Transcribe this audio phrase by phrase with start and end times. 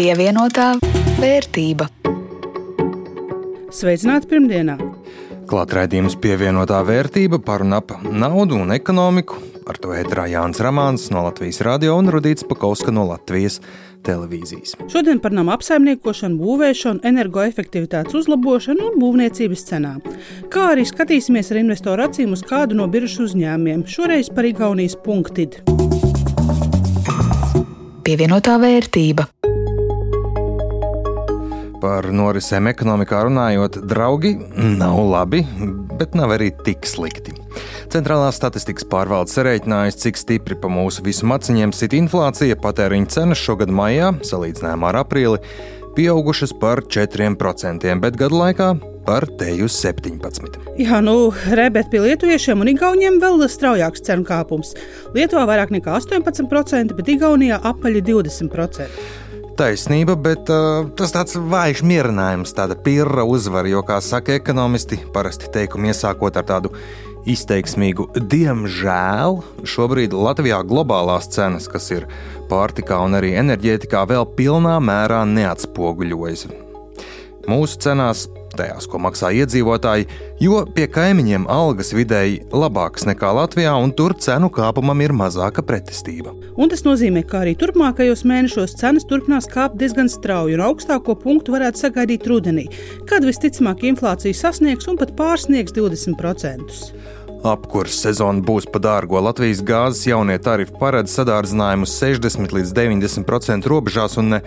[0.00, 0.78] Pievienotā
[1.20, 1.84] vērtība.
[3.68, 4.78] Sveicināti pirmdienā!
[5.50, 9.36] Klāt raidījums pievienotā vērtība par un ap naudu un ekonomiku.
[9.68, 13.58] Ar to ētrā Jānis Ramāns no Latvijas radio un Rudīts Pakauska no Latvijas
[14.06, 14.78] televīzijas.
[14.88, 19.98] Šodien par nama apsaimniekošanu, būvēšanu, energoefektivitātes uzlabošanu un būvniecības cenām.
[20.48, 25.60] Kā arī skatīsimies ar investoru acīm uz kādu no biržu uzņēmumiem, šoreiz par Igaunijas punktidu.
[28.08, 29.28] Pievienotā vērtība.
[31.80, 34.34] Par norisēm ekonomikā runājot, draugi
[34.80, 35.40] nav labi,
[35.96, 37.32] bet nav arī tik slikti.
[37.90, 43.72] Centrālās statistikas pārvalde sarēķinājusi, cik stipri pa mūsu visu maciņiem sit inflācija, patēriņa cenas šogad
[43.72, 45.40] maijā, salīdzinājumā ar aprīli,
[45.96, 48.68] pieaugušas par 4%, bet gadu laikā
[49.08, 50.60] par teju 17%.
[50.84, 54.76] Jā, nu, rebēt pie lietuviešiem un igauniem vēl straujāks cenu kāpums.
[55.16, 59.29] Lietuvā vairāk nekā 18%, bet Igaunijā apaļi 20%
[59.60, 65.50] taisnība, bet uh, tas tāds vājš mierinājums, tāda pirra uzvara, jo, kā saka ekonomisti, parasti
[65.52, 66.72] teikumu iesākot ar tādu
[67.28, 72.08] izteiksmīgu diemžēl, šobrīd Latvijā globālās cenas, kas ir
[72.48, 76.46] pārtikā un arī enerģētikā, vēl pilnā mērā neatspoguļojas.
[77.50, 80.06] Mūsu cenās tajās, ko maksā iedzīvotāji,
[80.42, 86.34] jo pie kaimiņiem algas vidēji labākas nekā Latvijā, un tur cenu kāpumam ir mazāka pretestība.
[86.60, 91.54] Un tas nozīmē, ka arī turpmākajos mēnešos cenas turpinās kāpt diezgan strauji, un augstāko punktu
[91.56, 92.66] varētu sagaidīt rudenī,
[93.10, 97.19] kad visticamāk inflācija sasniegs un pat pārsniegs 20%.
[97.40, 99.16] Apkurss sezona būs pa dārgo.
[99.24, 104.40] Latvijas gāzes jaunie tarifi paredz sadārdzinājumu 60 līdz 90% robežās, un ne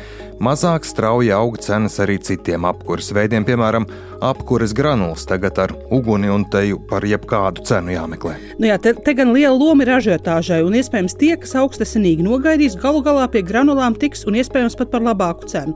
[0.44, 3.88] mazāk strauji aug cenas arī citiem apkurss veidiem, piemēram,
[4.24, 8.36] apkures granulas tagad ar uguni un teju par jebkādu cenu jāmeklē.
[8.62, 12.78] Nu jā, te, te gan liela loma ir ažiotāžai, un iespējams tie, kas augstasinīgi nogaidīs,
[12.80, 15.74] galu galā pie granulām tiks un iespējams pat par labāku cenu.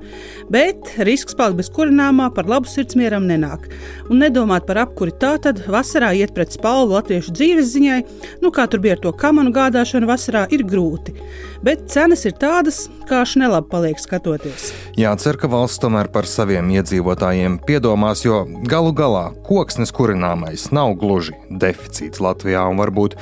[0.53, 3.66] Bet risks palikt bez kurināmā par labu sirdsmieram nenāk.
[4.11, 8.00] Un nedomāt par apkuri tā, tad vasarā iet pret spalvu latviešu dzīves ziņai,
[8.44, 11.16] nu kā tur bija ar to kamanu gādāšanu vasarā, ir grūti.
[11.63, 14.73] Bet cenas ir tādas, kā šnelabi paliek skatoties.
[15.00, 21.38] Jācer, ka valsts tomēr par saviem iedzīvotājiem piedomās, jo galu galā koksnes kurināmais nav gluži
[21.50, 23.16] deficīts Latvijā un varbūt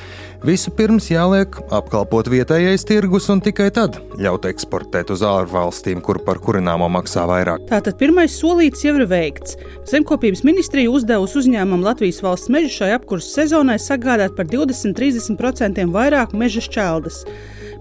[0.46, 6.88] vispirms jāliek apkalpot vietējais tirgus un tikai tad ļaut eksportēt uz ārvalstīm, kur par kurināmo
[6.92, 7.64] maksā vairāk.
[7.70, 9.56] Tātad pirmais solīts jau ir veikts.
[9.90, 16.62] Zemkopības ministrija uzdevusi uzņēmumam Latvijas valsts mežu šai apkurses sezonai sagādāt par 20-30% vairāk meža
[16.64, 17.22] šķeldes.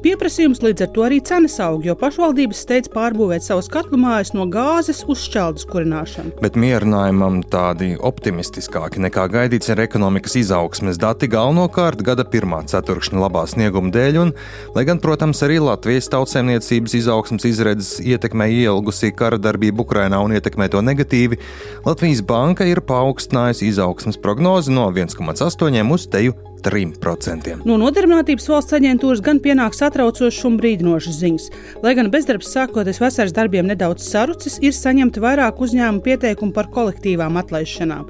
[0.06, 4.44] Pieprasījums līdz ar to arī cenas aug, jo pašvaldības steidz pārbūvēt savus katlu mājas no
[4.54, 6.36] gāzes uz šķeldes kurināšanu.
[6.44, 13.48] Bet mierinājumam tādi optimistiskāki nekā gaidīts ir ekonomikas izaugsmes dati galvenokārt gada pirmā ceturkšņa labā
[13.50, 14.36] snieguma dēļ, un,
[14.78, 20.70] lai gan, protams, arī Latvijas tautsēmniecības izaugsmes izredzes ietekmē ielgusī kara darbību Ukrainā un ietekmē
[20.70, 21.42] to negatīvi,
[21.90, 27.60] Latvijas banka ir paaugstinājusi izaugsmes prognozi no 1,8 uz teju 3%.
[27.68, 31.50] No Nodarbinātības valsts aģentūras gan pienāk satraucošas un brīdinošas ziņas.
[31.86, 37.38] Lai gan bezdarbs sākoties vasaras darbiem nedaudz sarucis, ir saņemti vairāk uzņēmumu pieteikumu par kolektīvām
[37.42, 38.10] atlaišanām.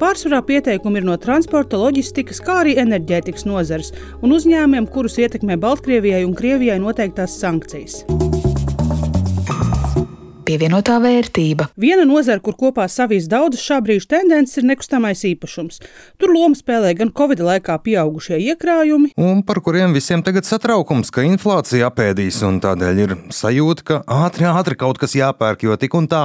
[0.00, 6.24] Pārsvarā pieteikumi ir no transporta, loģistikas, kā arī enerģētikas nozares un uzņēmumiem, kurus ietekmē Baltkrievijai
[6.28, 8.04] un Krievijai noteiktās sankcijas
[10.46, 11.68] pievienotā vērtība.
[11.80, 15.80] Viena nozara, kur kopā savijas daudzas šā brīža tendences, ir nekustamais īpašums.
[16.20, 21.24] Tur lomu spēlē gan Covid laikā pieaugušie iekrājumi, un par kuriem visiem tagad satraukums, ka
[21.26, 26.06] inflācija apēdīs, un tādēļ ir sajūta, ka ātri, ātri kaut kas jāpērk, jo tik un
[26.10, 26.22] tā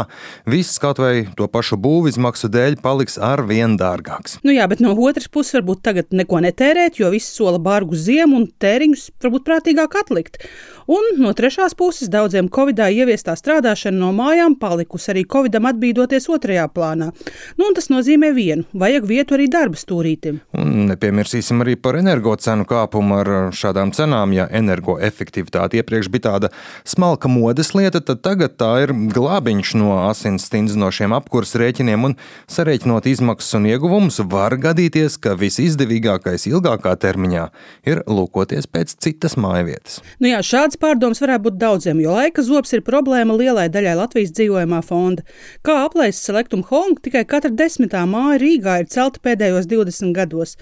[0.49, 4.37] viss kaut vai to pašu būvizmaksu dēļ paliks ar vien dārgāks.
[4.45, 8.41] Nu jā, bet no otras puses varbūt tagad neko netērēt, jo viss sola bargu ziemu
[8.41, 10.43] un tēriņus varbūt prātīgāk atlikt.
[10.91, 16.67] Un no trešās puses daudziem Covidā ieviestā strādāšana no mājām palikusi arī Covidam atbīdoties otrajā
[16.71, 17.11] plānā.
[17.59, 20.39] Nu, tas nozīmē vienu- vajag vietu arī darba stūrītim.
[20.53, 24.33] Un nepiemirsīsim arī par energocenu kāpumu ar šādām cenām.
[24.33, 26.49] Ja energoefektivitāte iepriekš bija tāda
[26.85, 32.15] smalka modes lieta, tad tagad tā ir glābiņš no asins stindzinošiem apkurses rēķiniem un
[32.47, 37.47] sarēķinot izmaksas un ieguvumus, var gadīties, ka visizdevīgākais ilgākā termiņā
[37.89, 39.99] ir lūkoties pēc citas mājvietas.
[40.19, 44.33] Nu jā, šāds pārdoms varētu būt daudziem, jo laika zobs ir problēma lielai daļai Latvijas
[44.35, 45.23] dzīvojamā fonda.
[45.65, 50.57] Kā aplēsis Selectum Hong, tikai katra desmitā māja Rīgā ir celta pēdējos 20 gados.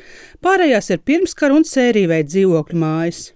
[0.45, 3.31] Pārējās ir pirmskara un sērija veida dzīvokļu mājas.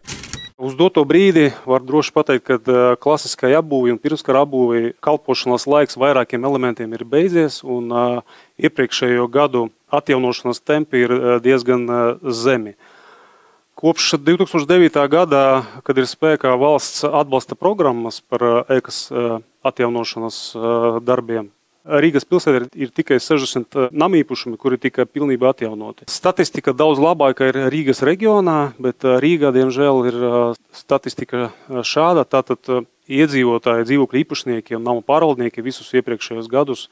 [0.64, 6.46] Uz doto brīdi var droši pateikt, ka klasiskajai apbūvēji un pirmskara apbūvēji kalpošanas laiks vairākiem
[6.46, 7.90] elementiem ir beidzies, un
[8.62, 11.90] iepriekšējo gadu atjaunošanas tempi ir diezgan
[12.30, 12.78] zemi.
[13.76, 15.02] Kopš 2009.
[15.12, 19.10] gadā, kad ir spēkā valsts atbalsta programmas par ēkas
[19.66, 20.40] atjaunošanas
[21.04, 21.52] darbiem.
[21.84, 26.08] Rīgas pilsētā ir, ir tikai 60 namīpašumi, kuri tika pilnībā atjaunoti.
[26.08, 30.20] Statistika daudz labāka ir Rīgas reģionā, bet Rīgā, diemžēl, ir
[30.72, 31.50] statistika
[31.84, 32.24] šāda.
[32.24, 36.88] Tātad iedzīvotāji, dzīvokļu īpašnieki un namu pārvaldnieki visus iepriekšējos gadus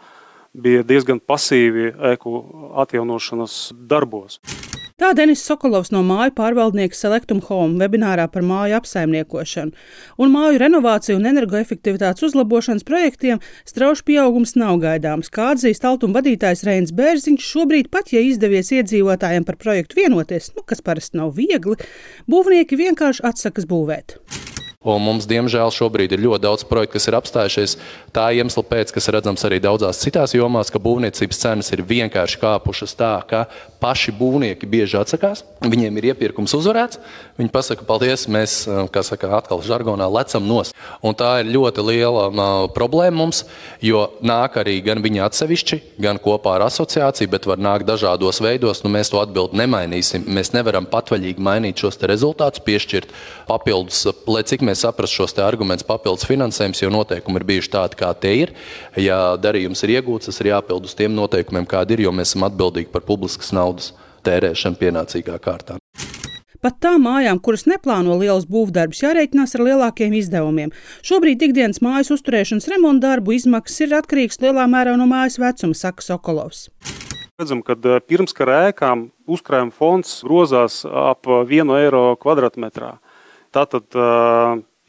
[0.51, 2.35] bija diezgan pasīvi ēku
[2.83, 4.41] atjaunošanas darbos.
[5.01, 9.73] Tā Denis Sokolovs no māju pārvaldnieka Selectum Home webinārā par māju apsaimniekošanu.
[10.21, 15.33] Un māju renovāciju un energoefektivitātes uzlabošanas projektiem strauši pieaugums nav gaidāms.
[15.33, 20.61] Kā atzīst altuma vadītājs Reins Bērziņš, šobrīd pat, ja izdevies iedzīvotājiem par projektu vienoties, nu,
[20.61, 21.81] kas parasti nav viegli,
[22.29, 24.19] būvnieki vienkārši atsakas būvēt.
[24.81, 27.75] Un mums, diemžēl, šobrīd ir ļoti daudz projektu, kas ir apstājušies.
[28.15, 32.97] Tā iemesla pēc, kas redzams arī daudzās citās jomās, ka būvniecības cenas ir vienkārši kāpušas
[32.97, 33.43] tā, ka
[33.77, 35.43] paši būvnieki bieži atsakās.
[35.61, 36.97] Viņiem ir iepirkums uzvarēts.
[37.37, 40.73] Viņi pasaka, paldies, mēs, kā saka, atkal žargonā lecam nos.
[41.05, 43.43] Un tā ir ļoti liela problēma mums,
[43.85, 48.81] jo nāk arī gan viņi atsevišķi, gan kopā ar asociāciju, bet var nākt dažādos veidos.
[48.81, 50.25] Nu, mēs to atbildi nemainīsim.
[50.25, 53.13] Mēs nevaram patvaļīgi mainīt šos rezultātus, piešķirt
[53.45, 57.99] papildus, lai cik mēs mēs saprastu šos argumentus, papildus finansējums, jo noteikumi ir bijuši tādi,
[57.99, 58.55] kā tie ir.
[58.99, 62.47] Ja darījums ir iegūts, tas ir jāpild uz tiem noteikumiem, kādi ir, jo mēs esam
[62.47, 63.93] atbildīgi par publiskas naudas
[64.25, 65.77] tērēšanu pienācīgā kārtā.
[66.61, 70.69] Pat tām mājām, kuras neplāno lielus būvdarbus, jārēķinās ar lielākiem izdevumiem.
[71.01, 76.05] Šobrīd ikdienas mājas uzturēšanas remonta darbu izmaksas ir atkarīgas lielā mērā no mājas vecuma, saka
[76.05, 76.67] Sokolovs.
[77.41, 82.99] Redzam, ka eh, pirmskara ēkām uzkrājuma fonds grozās ap 1 eiro kvadrātmetrā.
[83.51, 83.97] Tātad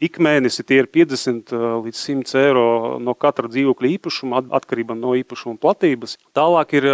[0.03, 1.51] ik mēnesi tie ir 50
[1.83, 2.65] līdz 100 eiro
[3.03, 6.17] no katra dzīvokļa īpašuma, atkarībā no īpašuma platības.
[6.35, 6.87] Tālāk ir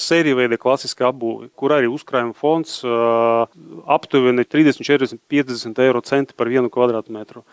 [0.00, 6.52] sērija veida klasiskā apbūve, kur arī uzkrājuma fonds aptuveni 30, 40, 50 eiro centi par
[6.52, 7.44] vienu kvadrātmetru.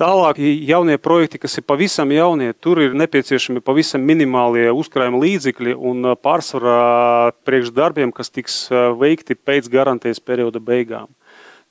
[0.00, 6.14] Tālāk, jaunie projekti, kas ir pavisam jaunie, tur ir nepieciešami pavisam minimālie uzkrājuma līdzekļi un
[6.16, 8.56] pārsvarā priekšdarbiem, kas tiks
[8.98, 11.12] veikti pēc garantijas perioda beigām.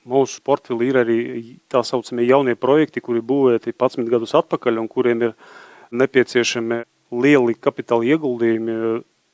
[0.10, 1.18] Mūsu portfelī ir arī
[1.70, 5.36] tā saucamie jaunie projekti, kuri būvēti 11 gadus atpakaļ un kuriem ir
[5.94, 6.82] nepieciešami
[7.22, 8.78] lieli kapitāla ieguldījumi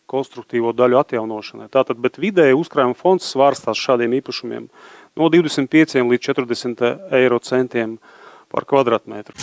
[0.07, 1.69] konstruktīvo daļu atjaunošanai.
[1.71, 4.67] Tātad, bet vidēji uzkrājuma fonds svārstās šādiem īpašumiem
[5.19, 6.85] no 25 līdz 40
[7.19, 7.97] eiro centiem
[8.51, 9.35] par kvadrātmetru.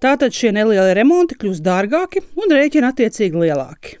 [0.00, 3.96] Tātad šie nelielie remonti kļūst dārgāki un rēķini attiecīgi lielāki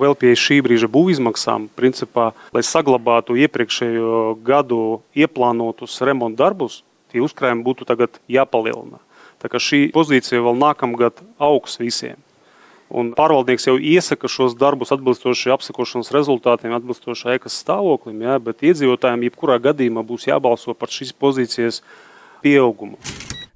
[0.00, 6.82] vēl pie šī brīža būvizmaksām, principā, lai saglabātu iepriekšējo gadu ieplānotus remontu darbus,
[7.12, 9.00] tie uzkrājumi būtu tagad jāpalielina.
[9.42, 12.16] Tā kā šī pozīcija vēl nākamgad augs visiem.
[12.86, 19.26] Un pārvaldnieks jau iesaka šos darbus atbilstoši apsakošanas rezultātiem, atbilstoši ēkas stāvoklim, jā, bet iedzīvotājiem
[19.26, 21.82] jebkurā gadījumā būs jābalso par šīs pozīcijas
[22.44, 23.00] pieaugumu.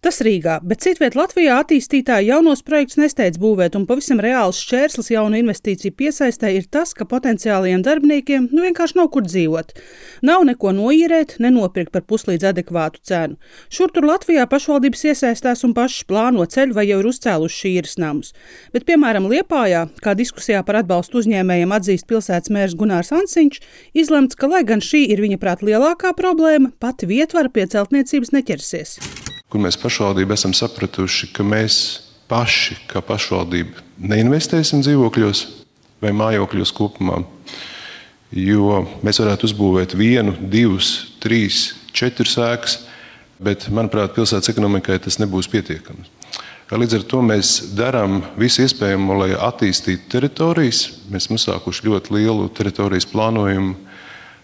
[0.01, 5.37] Tas Rīgā, bet citviet Latvijā attīstītāji jaunos projektus nesteidz būvēt, un pavisam reāls šķērslis jaunu
[5.43, 9.75] investīciju piesaistē ir tas, ka potenciālajiem darbiniekiem nu vienkārši nav kur dzīvot.
[10.25, 13.37] Nav neko noīrēt, nenopirkt par puslīdz adekvātu cenu.
[13.69, 18.33] Šur tur Latvijā pašvaldības iesaistās un pašas plāno ceļu vai jau ir uzcēluši īres namus.
[18.73, 23.61] Bet, piemēram, Liepājā, kā diskusijā par atbalstu uzņēmējiem atzīst pilsētas mērs Gunārs Ansiņš,
[23.93, 28.97] izlemts, ka, lai gan šī ir viņa prāt lielākā problēma, pati vietvara pie celtniecības neķersies
[29.51, 31.77] kur mēs pašvaldība esam sapratuši, ka mēs
[32.31, 35.43] paši, kā pašvaldība, neinvestēsim dzīvokļos
[36.01, 37.21] vai mājokļos kopumā.
[38.31, 40.93] Jo mēs varētu uzbūvēt vienu, divas,
[41.23, 42.79] trīs, četras ēkas,
[43.43, 46.07] bet, manuprāt, pilsētas ekonomikai tas nebūs pietiekami.
[46.71, 50.85] Līdz ar to mēs darām visu iespējamo, lai attīstītu teritorijas.
[51.11, 53.75] Mēs esam uzsākuši ļoti lielu teritorijas plānojumu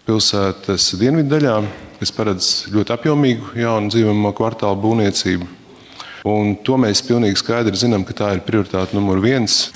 [0.09, 1.55] pilsētas dienvidu daļā,
[2.01, 5.49] kas paredz ļoti apjomīgu jaunu dzīvojamo kvartālu būvniecību.
[6.27, 9.69] Un to mēs pilnīgi skaidri zinām, ka tā ir prioritāte numur viens.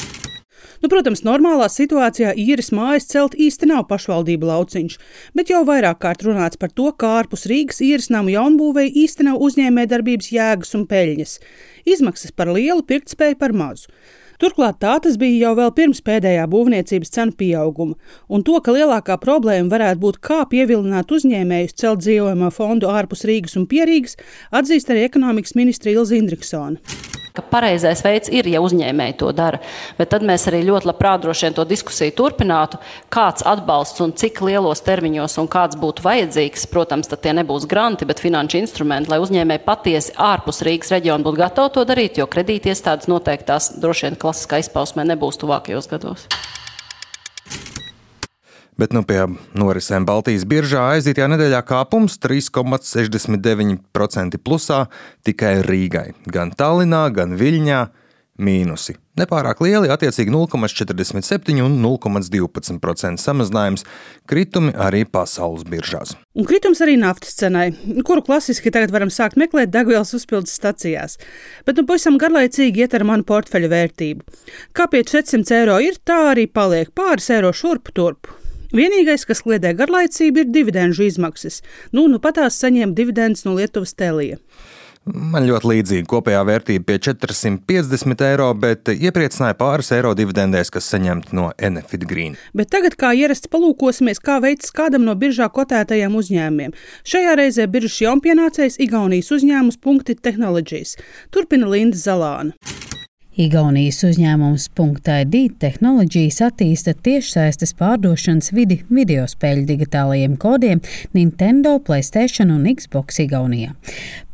[0.81, 4.95] Nu, protams, normālā situācijā īres mājas celt īsti nav pašvaldību lauciņš,
[5.37, 9.45] bet jau vairāk kārt runāts par to, ka ārpus Rīgas īres namu jaunbūvēja īsti nav
[9.45, 11.37] uzņēmējdarbības jēgas un peļņas.
[11.85, 13.93] Izmaksas par lielu, pirktspēju par mazu.
[14.41, 17.99] Turklāt tā tas bija jau vēl pirms pēdējā būvniecības cenu pieauguma,
[18.33, 23.61] un to, ka lielākā problēma varētu būt, kā pievilināt uzņēmējus celt dzīvojamo fondu ārpus Rīgas
[23.61, 24.17] un Pierīgas,
[24.49, 29.61] atzīst arī ekonomikas ministra Ilza Indriksona ka pareizais veids ir, ja uzņēmēji to dara.
[29.99, 32.81] Bet tad mēs arī ļoti labprāt droši vien to diskusiju turpinātu,
[33.13, 36.69] kāds atbalsts un cik lielos termiņos un kāds būtu vajadzīgs.
[36.71, 41.41] Protams, tad tie nebūs granti, bet finanšu instrumenti, lai uzņēmēji patiesi ārpus Rīgas reģiona būtu
[41.41, 46.29] gatavi to darīt, jo kredītiestādes noteikti tās droši vien klasiskā izpausmē nebūs tuvākajos gados.
[48.81, 49.27] Bet nu, pie
[49.61, 54.79] norisēm Baltijas biržā aizītajā nedēļā kāpums 3,69% plusā
[55.29, 56.15] tikai Rīgai.
[56.33, 57.81] Gan Tallinā, gan Viļņā
[58.41, 58.97] mīnusi.
[59.21, 63.85] Nepārāk lieli, attiecīgi 0,47 un 0,12% samazinājums,
[64.31, 66.17] kritumi arī pasaules biržās.
[66.33, 71.21] Un kritums arī naftas cenai, kuru klasiski tagad varam sākt meklēt degvielas uzpildes stacijās.
[71.69, 74.25] Bet nu pavisam garlaicīgi iet ar manu portfeļu vērtību.
[74.73, 78.40] Kā pie 400 eiro ir, tā arī paliek pāris eiro šurpu turpu.
[78.77, 81.61] Vienīgais, kas kliedē garlaicību, ir dividendžu izmaksas.
[81.97, 84.39] Nu, nu patās saņēma dividendus no Lietuvas telija.
[85.11, 91.35] Man ļoti līdzīga kopējā vērtība pie 450 eiro, bet iepriecināja pāris eiro dividendēs, kas saņemti
[91.39, 92.37] no Enefit Green.
[92.55, 96.77] Bet tagad, kā ierasts, palūkosimies, kā veicas kādam no biržā kotētajiem uzņēmumiem.
[97.09, 100.99] Šajā reizē biržas jaunpienācējs Igaunijas uzņēmums Punkti Technologies.
[101.33, 103.00] Turpina Linda Zalāna.
[103.41, 110.83] Igaunijas uzņēmums .id tehnoloģijas attīsta tiešsaistes pārdošanas vidi video spēļu digitālajiem kodiem
[111.17, 113.73] Nintendo, Playstation un Xbox Igaunijā.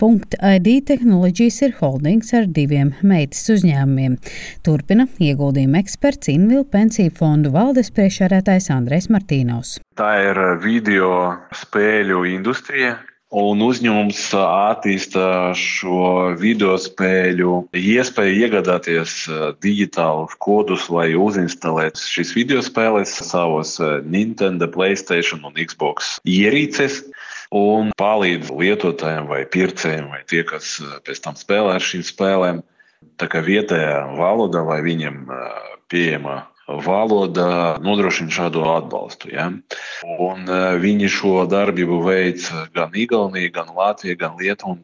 [0.03, 4.19] .id tehnoloģijas ir holdings ar diviem meitas uzņēmumiem.
[4.67, 9.77] Turpina ieguldījuma eksperts Invil pensiju fondu valdes priekšsēdētājs Andrēs Martīnovs.
[9.95, 11.13] Tā ir video
[11.55, 12.97] spēļu industrija,
[13.35, 19.16] Un uzņēmums attīsta šo video spēļu iespēju iegādāties
[19.59, 27.02] digitālus kodus, lai uzinstalētu šīs video spēles savos Nintendo, Playstation un Xbox ierīces.
[27.50, 32.62] Un palīdz lietotājiem vai pircējiem, vai tie, kas pēc tam spēlē ar šīm spēlēm,
[33.18, 35.25] tā kā vietējā valodā, lai viņiem
[35.90, 39.30] pieejama valoda nodrošina šādu atbalstu.
[39.32, 39.50] Ja?
[40.18, 40.49] Un
[40.82, 44.37] viņi šo darbību veic gan Igaunija, gan Latvija, gan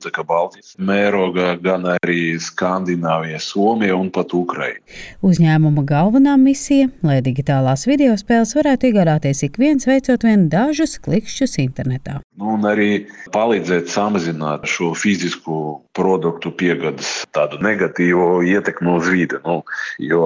[0.03, 4.83] tā kā Baltijas mērogā, gan arī Skandināvija, Somija un pat Ukraina.
[5.23, 11.59] Uzņēmuma galvenā misija- lai digitālās video spēles varētu iegādāties ik viens veicot vien dažus klikšķus
[11.59, 12.21] internetā.
[12.43, 15.57] Nu, un arī palīdzēt samazināt šo fizisku
[15.95, 19.39] produktu piegādes tādu negatīvu ietekmi uz vidi.
[19.45, 19.61] Nu,
[20.03, 20.25] jo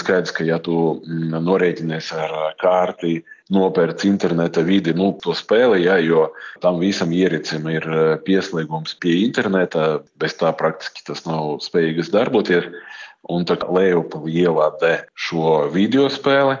[0.00, 3.18] skaidrs, ka ja tu norēķinies ar kārti,
[3.52, 6.30] nopērts interneta vidi, nu, to spēli, ja, jo
[6.64, 7.84] tam visam iericim ir
[8.24, 12.72] pieslēgums pie interneta, bez tā praktiski tas nav spējīgs darboties.
[13.28, 14.94] Un tā kā Leopa ielādē
[15.28, 16.56] šo video spēli,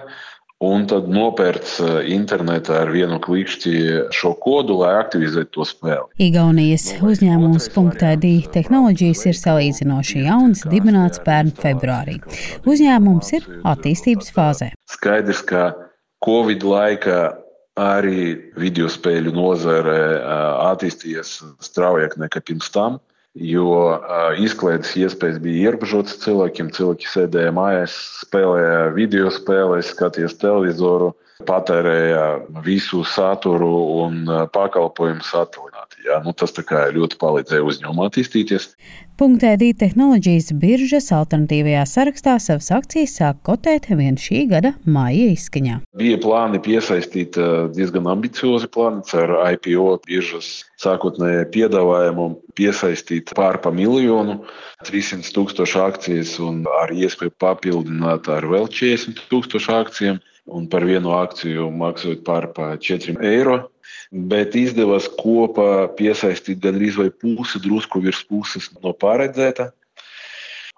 [0.60, 1.78] un tad nopērts
[2.12, 3.72] internetā ar vienu klikšķi
[4.14, 6.08] šo kodu, lai aktivizētu to spēli.
[6.20, 12.18] Igaunijas uzņēmums .id tehnoloģijas ir salīdzinoši jauns, dibināts pērn februārī.
[12.68, 14.72] Uzņēmums ir attīstības fāzē.
[14.90, 15.70] Skaidrs, ka
[16.24, 17.20] Covid laikā
[17.80, 20.00] arī video spēļu nozare
[20.68, 23.00] attīstījies straujāk nekā pirms tam
[23.34, 23.74] jo
[24.42, 26.70] izklaides iespējas bija ierobežotas cilvēkiem.
[26.74, 31.12] Cilvēki sēdēja mājās, spēlēja video spēles, skatījās televizoru,
[31.48, 32.24] patērēja
[32.66, 33.70] visu saturu
[34.02, 36.04] un pakalpojumu satelīti.
[36.08, 36.20] Ja?
[36.24, 38.74] Nu, tas ļoti palīdzēja uzņēmumam attīstīties.
[39.20, 45.74] Punktēdī tehnoloģijas biržas alternatīvajā sarakstā savas akcijas sāk kotēt vien šī gada māja izskaņā.
[46.00, 47.36] Bija plāni piesaistīt
[47.76, 50.48] diezgan ambiciozi plāni ar IPO biržas
[50.80, 54.38] sākotnējā piedāvājumu piesaistīt pār pa miljonu,
[54.88, 61.14] 300 tūkstošu akcijas un ar iespēju papildināt ar vēl 40 tūkstošu akcijiem un par vienu
[61.16, 63.60] akciju maksājot pār pa 4 eiro
[64.10, 69.70] bet izdevās kopā piesaistīt gandrīz vai pusi, drusku virs puses no paredzēta.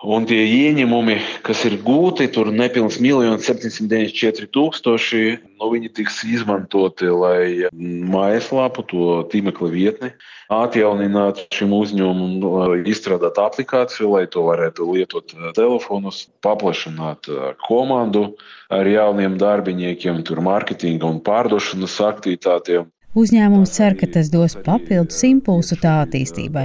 [0.03, 1.15] Un tie ieņēmumi,
[1.47, 5.21] kas ir gūti, tur nepilns 1 794 tūkstoši,
[5.61, 10.11] nu, viņi tiks izmantoti, lai mājaslapu, to tīmekļa vietni,
[10.51, 17.31] atjauninātu šim uzņēmumam, izstrādāt aplikāciju, lai to varētu lietot telefonus, paplašināt
[17.69, 18.33] komandu
[18.75, 22.91] ar jauniem darbiniekiem, tur mārketinga un pārdošanas aktivitātēm.
[23.12, 26.62] Uzņēmums cer, ka tas dos papildus impulsu tā attīstībai.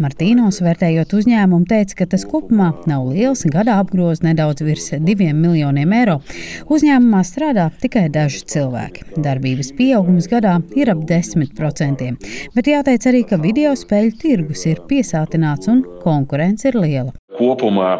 [0.00, 5.92] Martīnos vērtējot uzņēmumu, teica, ka tas kopumā nav liels, gadā apgroz nedaudz virs diviem miljoniem
[5.98, 6.16] eiro.
[6.72, 9.10] Uzņēmumā strādā tikai daži cilvēki.
[9.20, 12.12] Darbības pieaugums gadā ir ap 10%,
[12.56, 17.90] bet jāteic arī, ka video spēļu tirgus ir piesātināts un konkurence ir liela kopumā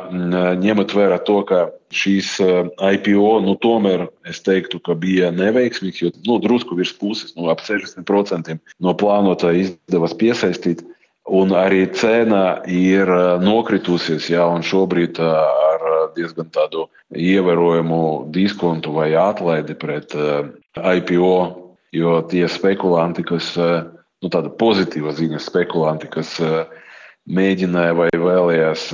[0.61, 1.61] ņemot vērā to, ka
[1.97, 2.37] šīs
[2.77, 7.65] IPO nu, tomēr es teiktu, ka bija neveiksmīgs, jo nu, drusku virs puses, nu, ap
[7.65, 10.85] 60% no plānotā izdevās piesaistīt.
[11.31, 13.11] Un arī cena ir
[13.43, 15.85] nokritusies, jā, un šobrīd ar
[16.17, 18.03] diezgan tādu ievērojumu
[18.35, 20.17] diskontu vai atlaidi pret
[20.75, 21.37] IPO,
[21.95, 26.35] jo tie spekulanti, kas, nu, tāda pozitīva ziņa spekulanti, kas
[27.31, 28.89] mēģināja vai vēlējās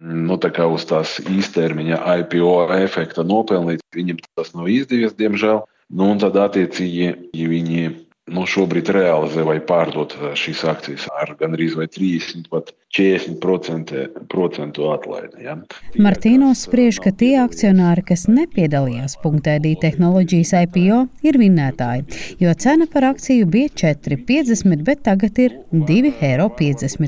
[0.00, 0.36] nu,
[0.68, 3.84] uz tās īstermiņa IPO efekta nopelnīt.
[3.96, 5.64] Viņam tas nav izdevies, diemžēl.
[5.88, 11.76] Nu, un tad, attiecīgi, ja viņi nu, šobrīd realizē vai pārdot šīs akcijas ar gandrīz
[11.78, 15.44] 30 pat 40% atlaidi.
[15.44, 15.56] Ja?
[16.00, 22.06] Martīnos spriež, ka tie akcionāri, kas nepiedalījās punktēdī tehnoloģijas IPO, ir vinnētāji,
[22.40, 26.48] jo cena par akciju bija 4,50, bet tagad ir 2,50 eiro.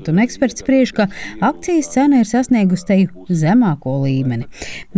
[0.09, 1.09] Un eksperts spriež, ka
[1.45, 4.49] akcijas cena ir sasniegusi teju zemāko līmeni.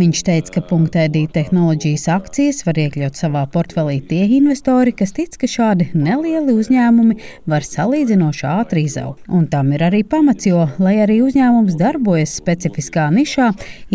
[0.01, 5.49] Viņš teica, ka punktēdī tehnoloģijas akcijas var iekļaut savā portfelī tie investori, kas tic, ka
[5.49, 7.17] šādi nelieli uzņēmumi
[7.49, 9.23] var salīdzinoši ātri izaugt.
[9.31, 13.51] Un tam ir arī pamats, jo lai arī uzņēmums darbojas specifiskā nišā,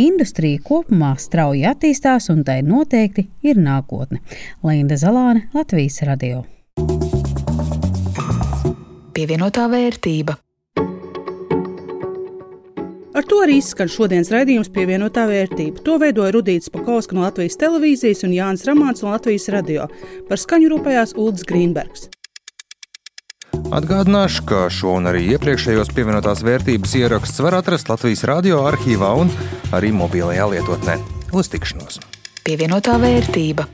[0.06, 4.22] industrija kopumā strauji attīstās un tai noteikti ir nākotne.
[4.66, 6.44] Linda Zalāne, Latvijas radio.
[9.16, 10.36] Pievienotā vērtība.
[13.26, 15.80] Ar to arī izskan šodienas raidījums pievienotā vērtība.
[15.82, 19.88] To veidoja Rudīts Pakauska no Latvijas televīzijas un Jānis Ramāns no Latvijas radio.
[20.28, 22.04] Par skaņu rūpējās Ulris Grīnbergs.
[23.74, 29.34] Atgādināšu, ka šo un arī iepriekšējos pievienotās vērtības ierakstus var atrast Latvijas radio arhīvā un
[29.74, 30.94] arī mobilajā lietotnē.
[31.34, 31.98] Uz tikšanos!
[32.46, 33.66] Pievienotā vērtība.